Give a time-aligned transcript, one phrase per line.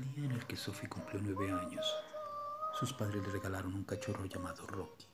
[0.00, 1.94] El día en el que Sophie cumplió nueve años,
[2.72, 5.06] sus padres le regalaron un cachorro llamado Rocky.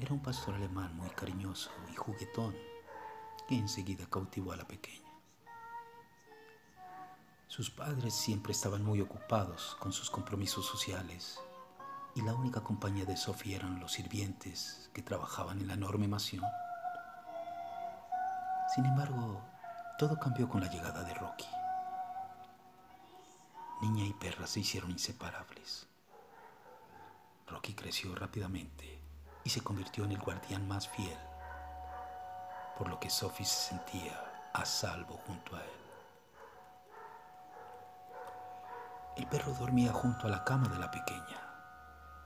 [0.00, 2.56] Era un pastor alemán muy cariñoso y juguetón
[3.46, 5.10] que enseguida cautivó a la pequeña.
[7.48, 11.38] Sus padres siempre estaban muy ocupados con sus compromisos sociales
[12.14, 16.46] y la única compañía de Sophie eran los sirvientes que trabajaban en la enorme mansión.
[18.74, 19.44] Sin embargo,
[19.98, 21.61] todo cambió con la llegada de Rocky.
[23.82, 25.88] Niña y perra se hicieron inseparables.
[27.48, 29.02] Rocky creció rápidamente
[29.42, 31.18] y se convirtió en el guardián más fiel,
[32.78, 35.70] por lo que Sophie se sentía a salvo junto a él.
[39.16, 41.42] El perro dormía junto a la cama de la pequeña,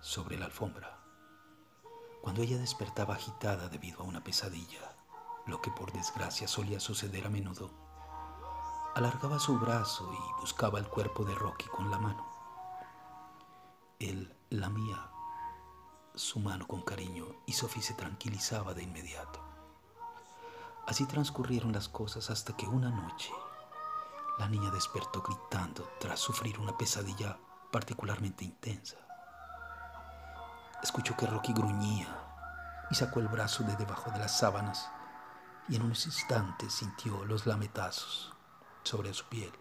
[0.01, 0.99] sobre la alfombra.
[2.21, 4.95] Cuando ella despertaba agitada debido a una pesadilla,
[5.47, 7.86] lo que por desgracia solía suceder a menudo,
[8.97, 12.27] alargaba su brazo y buscaba el cuerpo de Rocky con la mano.
[13.99, 15.11] Él lamía
[16.15, 19.39] su mano con cariño y Sophie se tranquilizaba de inmediato.
[20.87, 23.31] Así transcurrieron las cosas hasta que una noche
[24.39, 27.39] la niña despertó gritando tras sufrir una pesadilla
[27.71, 28.97] particularmente intensa.
[30.83, 32.09] Escuchó que Rocky gruñía
[32.91, 34.91] y sacó el brazo de debajo de las sábanas
[35.69, 38.36] y en unos instantes sintió los lametazos
[38.87, 39.53] sobre su piel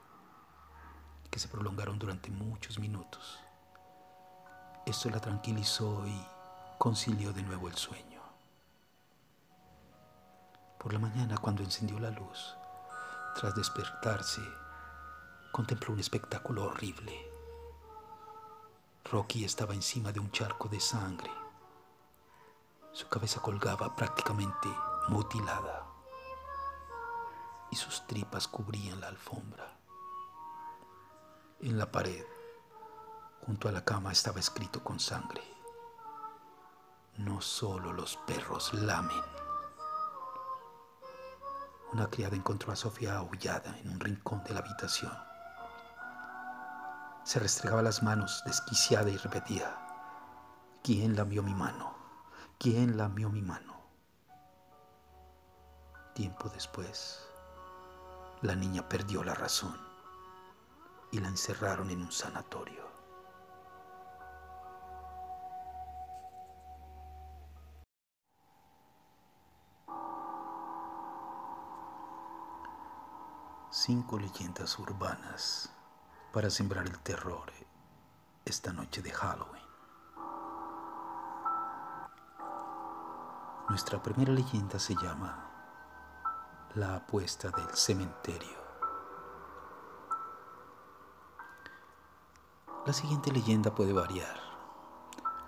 [1.32, 3.40] que se prolongaron durante muchos minutos.
[4.86, 6.26] Esto la tranquilizó y
[6.78, 8.22] concilió de nuevo el sueño.
[10.80, 12.56] Por la mañana, cuando encendió la luz,
[13.36, 14.42] tras despertarse,
[15.52, 17.28] contempló un espectáculo horrible.
[19.06, 21.32] Rocky estaba encima de un charco de sangre.
[22.92, 24.70] Su cabeza colgaba prácticamente
[25.10, 25.95] mutilada
[27.76, 29.78] y sus tripas cubrían la alfombra.
[31.60, 32.24] En la pared,
[33.46, 35.44] junto a la cama, estaba escrito con sangre.
[37.18, 39.22] No solo los perros lamen.
[41.92, 45.12] Una criada encontró a Sofía aullada en un rincón de la habitación.
[47.26, 49.78] Se restregaba las manos desquiciada y repetía,
[50.82, 51.94] ¿quién lamió mi mano?
[52.58, 53.82] ¿Quién lamió mi mano?
[56.14, 57.35] Tiempo después,
[58.46, 59.76] la niña perdió la razón
[61.12, 62.86] y la encerraron en un sanatorio.
[73.72, 75.72] Cinco leyendas urbanas
[76.32, 77.52] para sembrar el terror
[78.46, 79.64] esta noche de Halloween.
[83.70, 85.55] Nuestra primera leyenda se llama
[86.76, 88.58] La apuesta del cementerio.
[92.86, 94.40] La siguiente leyenda puede variar,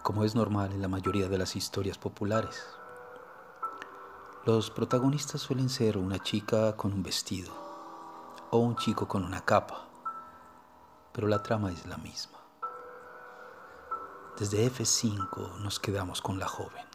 [0.04, 2.66] como es normal en la mayoría de las historias populares.
[4.46, 7.54] Los protagonistas suelen ser una chica con un vestido
[8.50, 9.88] o un chico con una capa
[11.18, 12.38] pero la trama es la misma.
[14.38, 16.87] Desde F5 nos quedamos con la joven.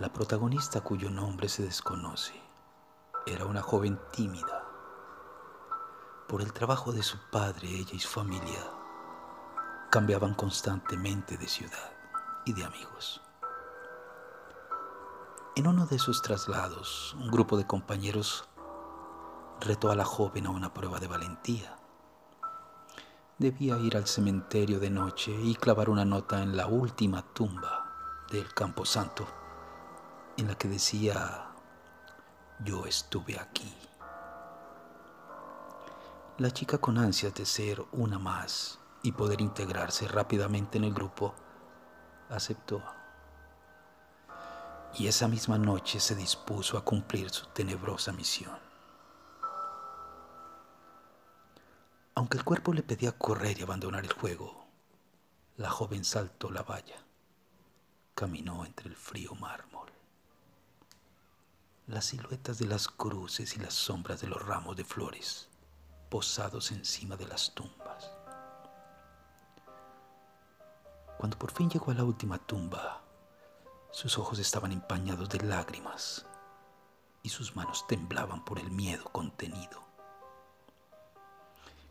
[0.00, 2.32] La protagonista cuyo nombre se desconoce
[3.26, 4.64] era una joven tímida.
[6.26, 8.64] Por el trabajo de su padre, ella y su familia
[9.90, 11.92] cambiaban constantemente de ciudad
[12.46, 13.20] y de amigos.
[15.54, 18.48] En uno de sus traslados, un grupo de compañeros
[19.60, 21.76] retó a la joven a una prueba de valentía.
[23.36, 28.54] Debía ir al cementerio de noche y clavar una nota en la última tumba del
[28.54, 29.39] Camposanto,
[30.40, 31.52] en la que decía,
[32.64, 33.72] yo estuve aquí.
[36.38, 41.34] La chica con ansias de ser una más y poder integrarse rápidamente en el grupo,
[42.30, 42.82] aceptó.
[44.94, 48.58] Y esa misma noche se dispuso a cumplir su tenebrosa misión.
[52.14, 54.64] Aunque el cuerpo le pedía correr y abandonar el juego,
[55.58, 56.96] la joven saltó la valla,
[58.14, 59.99] caminó entre el frío mármol.
[61.90, 65.48] Las siluetas de las cruces y las sombras de los ramos de flores
[66.08, 68.12] posados encima de las tumbas.
[71.18, 73.02] Cuando por fin llegó a la última tumba,
[73.90, 76.26] sus ojos estaban empañados de lágrimas
[77.24, 79.82] y sus manos temblaban por el miedo contenido.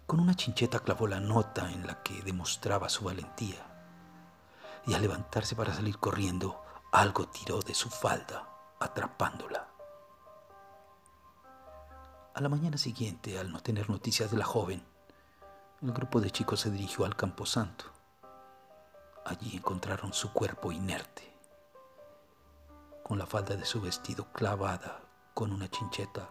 [0.07, 3.65] Con una chincheta clavó la nota en la que demostraba su valentía.
[4.87, 6.63] Y al levantarse para salir corriendo,
[6.93, 8.47] algo tiró de su falda,
[8.79, 9.67] atrapándola.
[12.33, 14.85] A la mañana siguiente, al no tener noticias de la joven,
[15.81, 17.85] el grupo de chicos se dirigió al camposanto.
[19.25, 21.33] Allí encontraron su cuerpo inerte,
[23.03, 25.01] con la falda de su vestido clavada
[25.33, 26.29] con una chincheta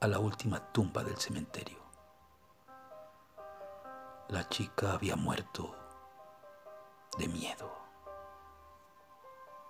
[0.00, 1.78] a la última tumba del cementerio.
[4.28, 5.74] La chica había muerto
[7.18, 7.87] de miedo.